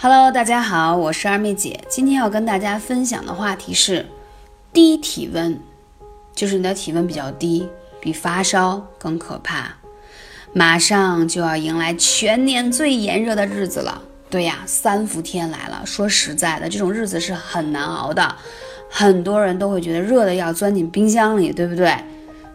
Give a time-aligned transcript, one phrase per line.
[0.00, 1.80] Hello，大家好，我是二妹姐。
[1.88, 4.06] 今天要跟大家分享的话题是
[4.72, 5.58] 低体温，
[6.32, 7.68] 就是你的体温比较低，
[8.00, 9.74] 比发烧更可怕。
[10.52, 14.00] 马上就要迎来全年最炎热的日子了。
[14.30, 15.82] 对呀，三伏天来了。
[15.84, 18.36] 说实在的，这种日子是很难熬的，
[18.88, 21.92] 很多人都会觉得热的要钻进冰箱里，对不对？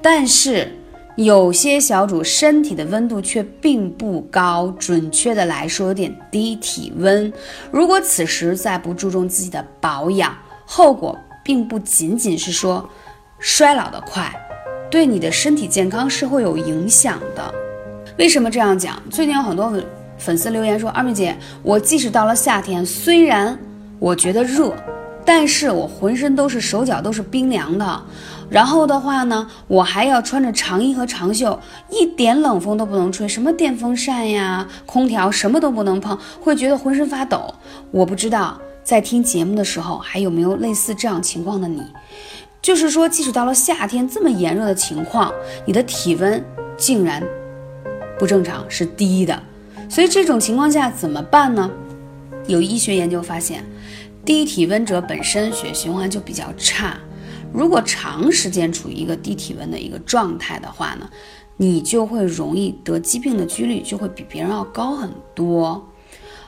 [0.00, 0.72] 但是。
[1.16, 7.32] 有些小主身体的温度却并不高，准确的来说有点低体温。
[7.70, 12.86] 如果此时再不注重自己的保养，后果并不仅仅是说
[13.38, 14.30] 衰老的快，
[14.90, 17.54] 对你的身体健康是会有影响的。
[18.18, 19.02] 为什么这样讲？
[19.10, 19.86] 最近有很多粉
[20.18, 23.58] 粉丝留言说：“二妹姐，我即使到了夏天，虽然
[23.98, 24.74] 我觉得热，
[25.26, 28.02] 但是我浑身都是手脚都是冰凉的。”
[28.48, 31.58] 然后的话呢，我还要穿着长衣和长袖，
[31.90, 37.52] 一点冷风都不能吹，什么电风扇呀、空调什么都不能碰，会觉得浑身发抖。
[37.90, 41.82] 我不知道在听节目的时候还有没有类似这样情况的你，
[42.62, 45.32] 就是说，即使到了夏天这么炎热的情况，
[45.64, 46.40] 你的体温
[46.76, 47.20] 竟然
[48.16, 49.42] 不正常，是低的。
[49.88, 51.68] 所以这种情况下怎么办呢？
[52.46, 53.64] 有医学研究发现，
[54.26, 56.98] 低体温者本身血循环就比较差。
[57.52, 61.08] 如果长时间处于一个低体温的一个状态的话呢，
[61.56, 65.88] 你就会容易得疾病的几率就会比别人要高很多，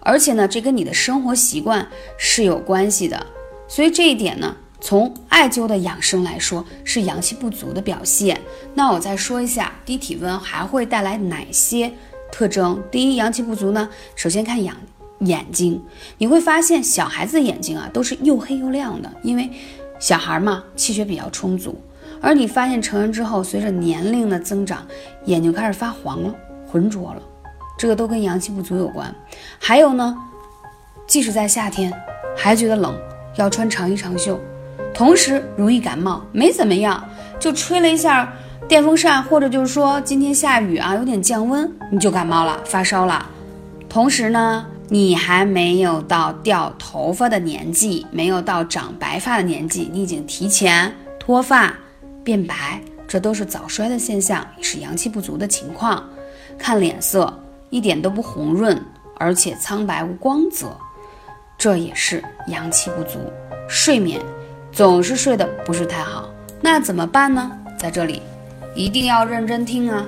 [0.00, 3.26] 而且呢，这跟你的生活习惯是有关系的。
[3.66, 8.38] 所以这一点呢，从艾灸的养生来说，是阳气不足的表现。
[8.74, 11.90] 那我再说一下，低体温还会带来哪些
[12.30, 12.80] 特征？
[12.90, 14.76] 第一，阳气不足呢，首先看阳
[15.26, 15.82] 眼睛，
[16.18, 19.50] 你会发现小孩子的眼睛啊都是又黑又亮的，因为。
[19.98, 21.80] 小孩嘛，气血比较充足，
[22.20, 24.84] 而你发现成人之后，随着年龄的增长，
[25.26, 26.34] 眼睛开始发黄了，
[26.66, 27.22] 浑浊了，
[27.78, 29.14] 这个都跟阳气不足有关。
[29.60, 30.18] 还有呢，
[31.06, 31.92] 即使在夏天
[32.36, 32.92] 还觉得冷，
[33.36, 34.40] 要穿长衣长袖，
[34.92, 38.32] 同时容易感冒，没怎么样，就吹了一下
[38.66, 43.24] 电风扇，或者就是说今天下雨啊，有点降温，你就感冒了，发烧了。
[43.88, 44.66] 同时呢。
[44.92, 51.74] 你还没有到掉头发的年纪，没有到长白发的年纪，你已经提前脱发、
[52.22, 56.06] 变白，这都是早衰的现象，也是阳气不足的情况。
[56.58, 57.32] 看脸色
[57.70, 58.78] 一点都不红润，
[59.16, 60.76] 而且苍白无光泽，
[61.56, 63.18] 这也是阳气不足。
[63.70, 64.20] 睡眠
[64.72, 66.28] 总是睡得不是太好，
[66.60, 67.50] 那怎么办呢？
[67.78, 68.20] 在这里
[68.76, 70.04] 一定要认真听啊！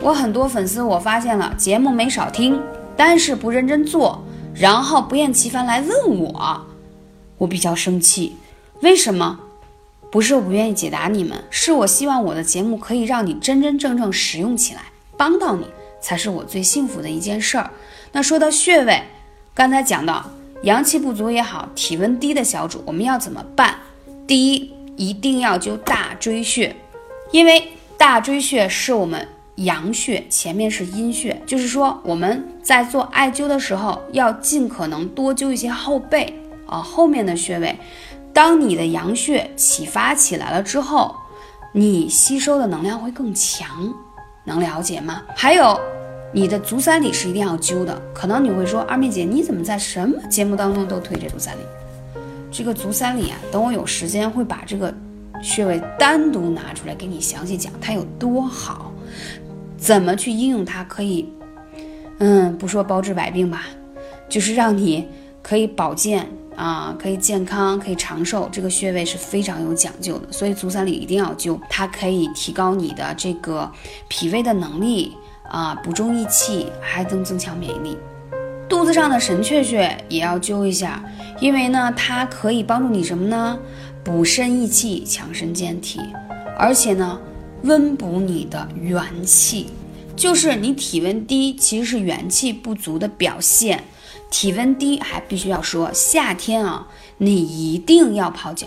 [0.00, 2.60] 我很多粉丝，我发现了节目没少听。
[2.96, 4.24] 但是不认真做，
[4.54, 6.66] 然后不厌其烦来问我，
[7.38, 8.36] 我比较生气。
[8.80, 9.40] 为什么？
[10.10, 14.82] 不是我不愿意解答你们，是我希望我的节目可以让你真真正正使用起来，
[15.16, 15.66] 帮到你
[16.00, 17.68] 才是我最幸福的一件事儿。
[18.12, 19.02] 那说到穴位，
[19.54, 20.30] 刚才讲到
[20.62, 23.76] 阳气不足也好，体温低的小主，我们要怎么办？
[24.24, 26.76] 第一，一定要灸大椎穴，
[27.32, 29.26] 因为大椎穴是我们。
[29.56, 36.34] 阳穴前面是阴穴，就是说我们在做艾灸的时候，要尽可能多灸一些后背
[36.66, 37.78] 啊后面的穴位。
[38.32, 41.14] 当你的阳穴启发起来了之后，
[41.72, 43.94] 你吸收的能量会更强，
[44.44, 45.22] 能了解吗？
[45.36, 45.78] 还有
[46.32, 47.96] 你的足三里是一定要灸的。
[48.12, 51.60] 可能你会说，二妹姐你怎么在什么节目当中都推这足三里？
[52.50, 54.92] 这个足三里啊，等我有时间会把这个
[55.40, 58.90] 穴位单独拿出来给你详细讲，它有多好。
[59.84, 60.82] 怎么去应用它？
[60.84, 61.28] 可以，
[62.18, 63.66] 嗯，不说包治百病吧，
[64.30, 65.06] 就是让你
[65.42, 68.48] 可以保健啊，可以健康，可以长寿。
[68.50, 71.60] 这个穴位是非常有讲究的，所以足三里一定要灸。
[71.68, 73.70] 它可以提高你的这个
[74.08, 75.12] 脾胃的能力
[75.50, 77.98] 啊，补中益气，还能增强免疫力。
[78.66, 81.04] 肚子上的神阙穴也要灸一下，
[81.40, 83.58] 因为呢，它可以帮助你什么呢？
[84.02, 86.00] 补肾益气，强身健体，
[86.58, 87.20] 而且呢。
[87.64, 89.70] 温补你的元气，
[90.14, 93.84] 就是你体温低，其实是元气不足的表现。
[94.30, 96.86] 体温低还必须要说，夏天啊，
[97.16, 98.66] 你一定要泡脚。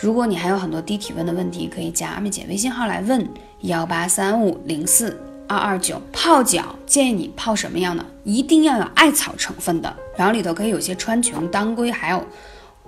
[0.00, 3.28] 如果你还有很多低体温的问题，可以加阿妹姐微信号来问
[3.60, 6.00] 幺八三五零四二二九。
[6.10, 8.04] 泡脚建议你泡什么样的？
[8.24, 12.24] 一定要有艾草成分的，然后里头可以有些川穹、当归，还有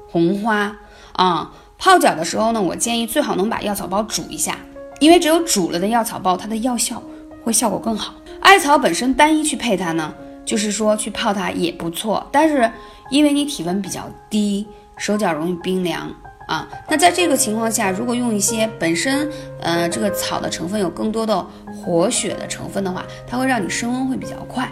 [0.08, 0.74] 红花
[1.12, 1.52] 啊。
[1.78, 4.56] 泡脚的时候呢，我建议最好能把药草包煮一下。
[5.00, 7.02] 因为只有煮了的药草包，它的药效
[7.44, 8.14] 会效果更好。
[8.40, 10.14] 艾草本身单一去配它呢，
[10.44, 12.26] 就是说去泡它也不错。
[12.30, 12.70] 但是
[13.10, 14.66] 因为你体温比较低，
[14.96, 16.08] 手脚容易冰凉
[16.46, 19.28] 啊，那在这个情况下，如果用一些本身
[19.60, 21.44] 呃这个草的成分有更多的
[21.74, 24.70] 活血的成分的话，它会让你升温会比较快。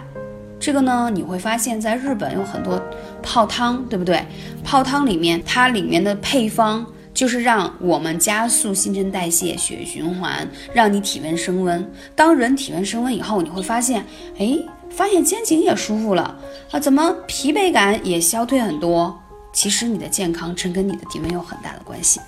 [0.57, 2.81] 这个呢，你会发现在日本有很多
[3.21, 4.25] 泡汤，对不对？
[4.63, 11.91] 泡汤里面它里面的配方就是让我们加速新陈代谢、血液循环，让你体温升温。
[12.15, 14.05] 当人体温升温以后，你会发现，
[14.37, 14.55] 哎，
[14.91, 16.37] 发现肩颈也舒服了
[16.69, 19.17] 啊，怎么疲惫感也消退很多？
[19.53, 22.19] 其实你的健康真跟你的体温有很大的关系。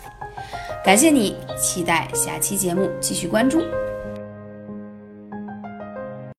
[0.83, 3.61] 感谢你，期待下期节目继续关注。